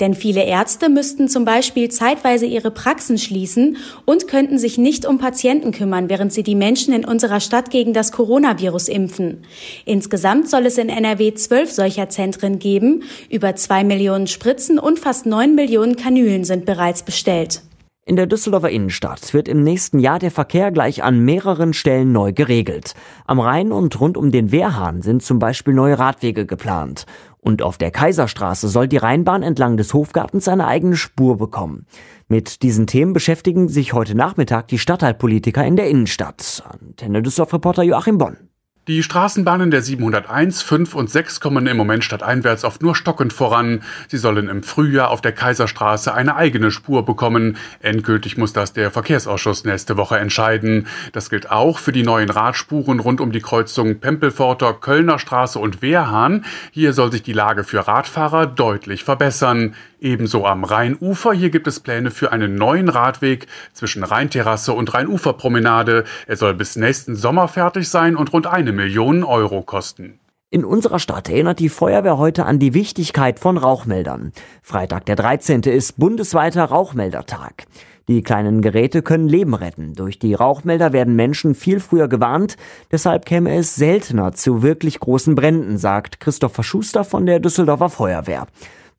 Denn 0.00 0.14
viele 0.14 0.42
Ärzte 0.42 0.88
müssten 0.88 1.28
zum 1.28 1.44
Beispiel 1.44 1.90
zeitweise 1.90 2.46
ihre 2.46 2.70
Praxen 2.70 3.18
schließen 3.18 3.76
und 4.06 4.26
könnten 4.26 4.58
sich 4.58 4.78
nicht 4.78 5.04
um 5.04 5.18
Patienten 5.18 5.70
kümmern, 5.70 6.08
während 6.08 6.32
sie 6.32 6.42
die 6.42 6.54
Menschen 6.54 6.94
in 6.94 7.04
unserer 7.04 7.40
Stadt 7.40 7.70
gegen 7.70 7.92
das 7.92 8.10
Coronavirus 8.10 8.88
impfen. 8.88 9.42
Insgesamt 9.84 10.48
soll 10.48 10.64
es 10.64 10.78
in 10.78 10.88
NRW 10.88 11.34
zwölf 11.34 11.70
solcher 11.70 12.08
Zentren 12.08 12.58
geben. 12.58 13.02
Über 13.28 13.54
zwei 13.56 13.84
Millionen 13.84 14.28
Spritzen 14.28 14.78
und 14.78 14.98
fast 14.98 15.26
neun 15.26 15.54
Millionen 15.54 15.96
Kanülen 15.96 16.44
sind 16.44 16.64
bereits 16.64 17.02
bestellt. 17.02 17.60
In 18.06 18.16
der 18.16 18.26
Düsseldorfer 18.26 18.70
Innenstadt 18.70 19.34
wird 19.34 19.46
im 19.46 19.62
nächsten 19.62 19.98
Jahr 19.98 20.18
der 20.18 20.30
Verkehr 20.30 20.72
gleich 20.72 21.04
an 21.04 21.20
mehreren 21.20 21.74
Stellen 21.74 22.12
neu 22.12 22.32
geregelt. 22.32 22.94
Am 23.26 23.38
Rhein 23.38 23.72
und 23.72 24.00
rund 24.00 24.16
um 24.16 24.30
den 24.30 24.50
Wehrhahn 24.52 25.02
sind 25.02 25.22
zum 25.22 25.38
Beispiel 25.38 25.74
neue 25.74 25.98
Radwege 25.98 26.46
geplant. 26.46 27.04
Und 27.38 27.62
auf 27.62 27.78
der 27.78 27.90
Kaiserstraße 27.90 28.68
soll 28.68 28.88
die 28.88 28.96
Rheinbahn 28.96 29.42
entlang 29.42 29.76
des 29.76 29.94
Hofgartens 29.94 30.48
eine 30.48 30.66
eigene 30.66 30.96
Spur 30.96 31.36
bekommen. 31.36 31.86
Mit 32.26 32.62
diesen 32.62 32.86
Themen 32.86 33.12
beschäftigen 33.12 33.68
sich 33.68 33.92
heute 33.92 34.14
Nachmittag 34.14 34.68
die 34.68 34.78
Stadtteilpolitiker 34.78 35.64
in 35.64 35.76
der 35.76 35.88
Innenstadt. 35.88 36.64
Antenne 36.68 37.22
Düsseldorf-Reporter 37.22 37.82
Joachim 37.82 38.18
Bonn. 38.18 38.49
Die 38.88 39.02
Straßenbahnen 39.02 39.70
der 39.70 39.82
701, 39.82 40.62
5 40.62 40.94
und 40.94 41.10
6 41.10 41.40
kommen 41.40 41.66
im 41.66 41.76
Moment 41.76 42.02
stadteinwärts 42.02 42.64
oft 42.64 42.82
nur 42.82 42.96
stockend 42.96 43.34
voran. 43.34 43.82
Sie 44.08 44.16
sollen 44.16 44.48
im 44.48 44.62
Frühjahr 44.62 45.10
auf 45.10 45.20
der 45.20 45.32
Kaiserstraße 45.32 46.14
eine 46.14 46.34
eigene 46.34 46.70
Spur 46.70 47.04
bekommen. 47.04 47.58
Endgültig 47.80 48.38
muss 48.38 48.54
das 48.54 48.72
der 48.72 48.90
Verkehrsausschuss 48.90 49.64
nächste 49.64 49.98
Woche 49.98 50.18
entscheiden. 50.18 50.86
Das 51.12 51.28
gilt 51.28 51.50
auch 51.50 51.78
für 51.78 51.92
die 51.92 52.02
neuen 52.02 52.30
Radspuren 52.30 53.00
rund 53.00 53.20
um 53.20 53.32
die 53.32 53.42
Kreuzung 53.42 54.00
Pempelforter, 54.00 54.72
Kölner 54.72 55.18
Straße 55.18 55.58
und 55.58 55.82
Wehrhahn. 55.82 56.46
Hier 56.72 56.94
soll 56.94 57.12
sich 57.12 57.22
die 57.22 57.34
Lage 57.34 57.64
für 57.64 57.86
Radfahrer 57.86 58.46
deutlich 58.46 59.04
verbessern. 59.04 59.74
Ebenso 60.00 60.46
am 60.46 60.64
Rheinufer. 60.64 61.32
Hier 61.34 61.50
gibt 61.50 61.66
es 61.66 61.78
Pläne 61.78 62.10
für 62.10 62.32
einen 62.32 62.54
neuen 62.54 62.88
Radweg 62.88 63.46
zwischen 63.74 64.02
Rheinterrasse 64.02 64.72
und 64.72 64.94
Rheinuferpromenade. 64.94 66.04
Er 66.26 66.36
soll 66.36 66.54
bis 66.54 66.76
nächsten 66.76 67.16
Sommer 67.16 67.48
fertig 67.48 67.88
sein 67.88 68.16
und 68.16 68.32
rund 68.32 68.46
eine 68.46 68.72
Millionen 68.72 69.24
Euro 69.24 69.62
kosten. 69.62 70.18
In 70.52 70.64
unserer 70.64 70.98
Stadt 70.98 71.28
erinnert 71.28 71.58
die 71.58 71.68
Feuerwehr 71.68 72.18
heute 72.18 72.46
an 72.46 72.58
die 72.58 72.74
Wichtigkeit 72.74 73.38
von 73.38 73.58
Rauchmeldern. 73.58 74.32
Freitag 74.62 75.04
der 75.04 75.16
13. 75.16 75.62
ist 75.64 75.98
bundesweiter 75.98 76.64
Rauchmeldertag. 76.64 77.66
Die 78.08 78.22
kleinen 78.22 78.62
Geräte 78.62 79.02
können 79.02 79.28
Leben 79.28 79.54
retten. 79.54 79.92
Durch 79.94 80.18
die 80.18 80.34
Rauchmelder 80.34 80.92
werden 80.92 81.14
Menschen 81.14 81.54
viel 81.54 81.78
früher 81.78 82.08
gewarnt. 82.08 82.56
Deshalb 82.90 83.26
käme 83.26 83.54
es 83.54 83.76
seltener 83.76 84.32
zu 84.32 84.62
wirklich 84.62 84.98
großen 84.98 85.36
Bränden, 85.36 85.78
sagt 85.78 86.18
Christopher 86.18 86.64
Schuster 86.64 87.04
von 87.04 87.26
der 87.26 87.38
Düsseldorfer 87.38 87.90
Feuerwehr. 87.90 88.48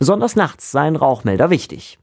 Besonders 0.02 0.36
nachts 0.36 0.72
seien 0.72 0.96
Rauchmelder 0.96 1.52
wichtig. 1.52 2.00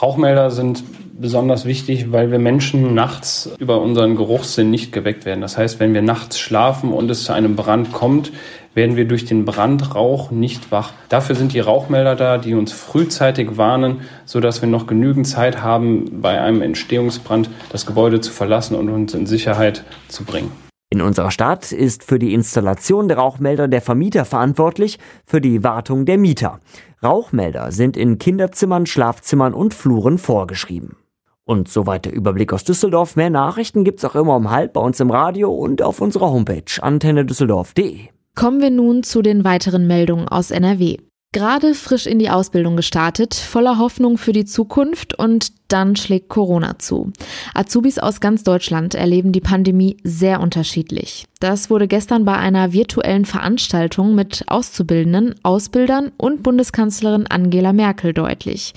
Rauchmelder 0.00 0.50
sind 0.50 0.82
besonders 1.20 1.66
wichtig, 1.66 2.10
weil 2.10 2.30
wir 2.30 2.38
Menschen 2.38 2.94
nachts 2.94 3.50
über 3.58 3.82
unseren 3.82 4.16
Geruchssinn 4.16 4.70
nicht 4.70 4.90
geweckt 4.90 5.26
werden. 5.26 5.42
Das 5.42 5.58
heißt, 5.58 5.78
wenn 5.78 5.92
wir 5.92 6.00
nachts 6.00 6.38
schlafen 6.38 6.94
und 6.94 7.10
es 7.10 7.24
zu 7.24 7.34
einem 7.34 7.54
Brand 7.54 7.92
kommt, 7.92 8.32
werden 8.72 8.96
wir 8.96 9.06
durch 9.06 9.26
den 9.26 9.44
Brandrauch 9.44 10.30
nicht 10.30 10.72
wach. 10.72 10.94
Dafür 11.10 11.36
sind 11.36 11.52
die 11.52 11.60
Rauchmelder 11.60 12.16
da, 12.16 12.38
die 12.38 12.54
uns 12.54 12.72
frühzeitig 12.72 13.58
warnen, 13.58 14.00
sodass 14.24 14.62
wir 14.62 14.68
noch 14.70 14.86
genügend 14.86 15.26
Zeit 15.26 15.60
haben, 15.60 16.22
bei 16.22 16.40
einem 16.40 16.62
Entstehungsbrand 16.62 17.50
das 17.68 17.84
Gebäude 17.84 18.22
zu 18.22 18.32
verlassen 18.32 18.76
und 18.76 18.88
uns 18.88 19.12
in 19.12 19.26
Sicherheit 19.26 19.84
zu 20.08 20.24
bringen. 20.24 20.52
In 20.92 21.00
unserer 21.00 21.30
Stadt 21.30 21.72
ist 21.72 22.04
für 22.04 22.18
die 22.18 22.34
Installation 22.34 23.08
der 23.08 23.16
Rauchmelder 23.16 23.66
der 23.66 23.80
Vermieter 23.80 24.26
verantwortlich, 24.26 24.98
für 25.24 25.40
die 25.40 25.64
Wartung 25.64 26.04
der 26.04 26.18
Mieter. 26.18 26.60
Rauchmelder 27.02 27.72
sind 27.72 27.96
in 27.96 28.18
Kinderzimmern, 28.18 28.84
Schlafzimmern 28.84 29.54
und 29.54 29.72
Fluren 29.72 30.18
vorgeschrieben. 30.18 30.98
Und 31.44 31.68
soweit 31.68 32.04
der 32.04 32.12
Überblick 32.12 32.52
aus 32.52 32.64
Düsseldorf. 32.64 33.16
Mehr 33.16 33.30
Nachrichten 33.30 33.84
gibt's 33.84 34.04
auch 34.04 34.14
immer 34.14 34.36
um 34.36 34.50
halb 34.50 34.74
bei 34.74 34.82
uns 34.82 35.00
im 35.00 35.10
Radio 35.10 35.50
und 35.50 35.80
auf 35.80 36.02
unserer 36.02 36.30
Homepage 36.30 36.82
antennedüsseldorf.de. 36.82 38.08
Kommen 38.34 38.60
wir 38.60 38.70
nun 38.70 39.02
zu 39.02 39.22
den 39.22 39.44
weiteren 39.44 39.86
Meldungen 39.86 40.28
aus 40.28 40.50
NRW. 40.50 40.98
Gerade 41.32 41.72
frisch 41.72 42.06
in 42.06 42.18
die 42.18 42.28
Ausbildung 42.28 42.76
gestartet, 42.76 43.34
voller 43.34 43.78
Hoffnung 43.78 44.18
für 44.18 44.34
die 44.34 44.44
Zukunft 44.44 45.18
und 45.18 45.61
dann 45.72 45.96
schlägt 45.96 46.28
Corona 46.28 46.78
zu. 46.78 47.12
Azubis 47.54 47.98
aus 47.98 48.20
ganz 48.20 48.42
Deutschland 48.42 48.94
erleben 48.94 49.32
die 49.32 49.40
Pandemie 49.40 49.96
sehr 50.04 50.40
unterschiedlich. 50.40 51.26
Das 51.40 51.70
wurde 51.70 51.88
gestern 51.88 52.24
bei 52.24 52.36
einer 52.36 52.72
virtuellen 52.72 53.24
Veranstaltung 53.24 54.14
mit 54.14 54.44
Auszubildenden, 54.46 55.34
Ausbildern 55.42 56.12
und 56.16 56.44
Bundeskanzlerin 56.44 57.26
Angela 57.26 57.72
Merkel 57.72 58.12
deutlich. 58.12 58.74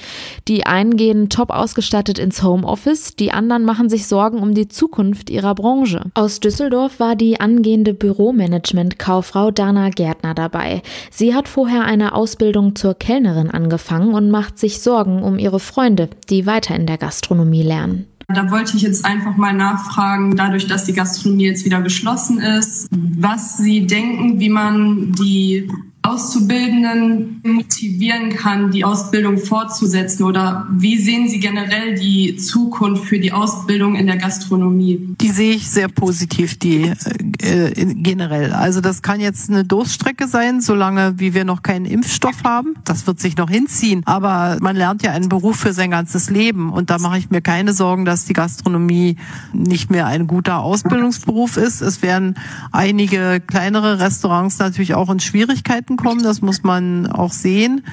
Die 0.48 0.66
einen 0.66 0.98
gehen 0.98 1.30
top 1.30 1.52
ausgestattet 1.52 2.18
ins 2.18 2.42
Homeoffice, 2.42 3.16
die 3.16 3.32
anderen 3.32 3.66
machen 3.66 3.90
sich 3.90 4.08
Sorgen 4.08 4.40
um 4.40 4.56
die 4.56 4.68
Zukunft 4.68 5.30
ihrer 5.30 5.54
Branche. 5.54 6.02
Aus 6.16 6.40
Düsseldorf 6.40 7.00
war 7.00 7.16
die 7.16 7.40
angehende 7.40 7.94
Büromanagement-Kauffrau 7.94 9.52
Dana 9.52 9.90
Gärtner 9.90 10.34
dabei. 10.34 10.82
Sie 11.12 11.36
hat 11.36 11.48
vorher 11.48 11.84
eine 11.84 12.16
Ausbildung 12.16 12.76
zur 12.76 12.96
Kellnerin 12.96 13.52
angefangen 13.52 14.16
und 14.16 14.32
macht 14.32 14.58
sich 14.58 14.82
Sorgen 14.82 15.22
um 15.22 15.38
ihre 15.38 15.60
Freunde, 15.60 16.10
die 16.32 16.48
weiterhin 16.48 16.85
in 16.85 16.85
der 16.86 16.98
Gastronomie 16.98 17.64
lernen? 17.64 18.08
Da 18.28 18.50
wollte 18.50 18.76
ich 18.76 18.82
jetzt 18.82 19.06
einfach 19.06 19.38
mal 19.38 19.54
nachfragen, 19.54 20.36
dadurch, 20.36 20.68
dass 20.68 20.86
die 20.86 20.94
Gastronomie 20.94 21.46
jetzt 21.46 21.64
wieder 21.64 21.82
geschlossen 21.82 22.40
ist, 22.40 22.88
was 22.92 23.58
Sie 23.58 23.86
denken, 23.86 24.40
wie 24.40 24.50
man 24.50 25.12
die 25.12 25.70
Auszubildenden 26.06 27.42
motivieren 27.44 28.30
kann, 28.30 28.72
die 28.72 28.86
Ausbildung 28.86 29.38
fortzusetzen? 29.38 30.24
Oder 30.24 30.68
wie 30.72 30.98
sehen 30.98 31.28
Sie 31.28 31.40
generell 31.40 31.96
die 31.96 32.36
Zukunft 32.36 33.06
für 33.06 33.20
die 33.20 33.32
Ausbildung 33.32 33.96
in 33.96 34.08
der 34.08 34.18
Gastronomie? 34.18 35.16
Die 35.20 35.30
sehe 35.30 35.56
ich 35.56 35.68
sehr 35.70 35.88
positiv, 35.88 36.58
die 36.58 36.92
äh, 37.40 37.72
generell. 37.96 38.54
Also 38.54 38.82
das 38.82 39.02
kann 39.02 39.20
jetzt 39.20 39.50
eine 39.50 39.66
Durststrecke 39.66 40.28
sein, 40.28 40.62
solange 40.62 41.20
wie 41.20 41.34
wir 41.34 41.46
noch 41.46 41.64
keinen 41.64 41.86
Impfstoff 41.86 42.44
haben. 42.44 42.76
Das 42.86 43.08
wird 43.08 43.20
sich 43.20 43.38
noch 43.38 43.50
hinziehen. 43.50 44.04
Aber 44.06 44.58
man 44.62 44.76
lernt 44.76 45.04
ja 45.04 45.12
einen 45.12 45.30
Beruf 45.30 45.58
für 45.58 45.74
sein 45.74 45.92
ganzes 45.92 46.30
Leben. 46.30 46.72
Und 46.72 46.90
da 46.90 47.00
mache 47.00 47.18
ich 47.18 47.30
mir 47.30 47.42
keine 47.42 47.74
Sorgen, 47.74 48.06
dass 48.06 48.26
die 48.26 48.34
Gastronomie 48.34 49.16
nicht 49.54 49.90
mehr 49.90 50.06
ein 50.06 50.28
guter 50.28 50.60
Ausbildungsberuf 50.60 51.58
ist. 51.58 51.82
Es 51.82 52.02
werden 52.02 52.36
einige 52.72 53.42
kleinere 53.46 54.00
Restaurants 54.00 54.60
natürlich 54.60 54.94
auch 54.94 55.10
in 55.10 55.20
Schwierigkeiten 55.20 55.95
kommen, 55.98 56.24
das 56.24 56.42
muss 56.42 56.64
man 56.64 57.08
auch 57.08 57.32
sehen. 57.32 57.86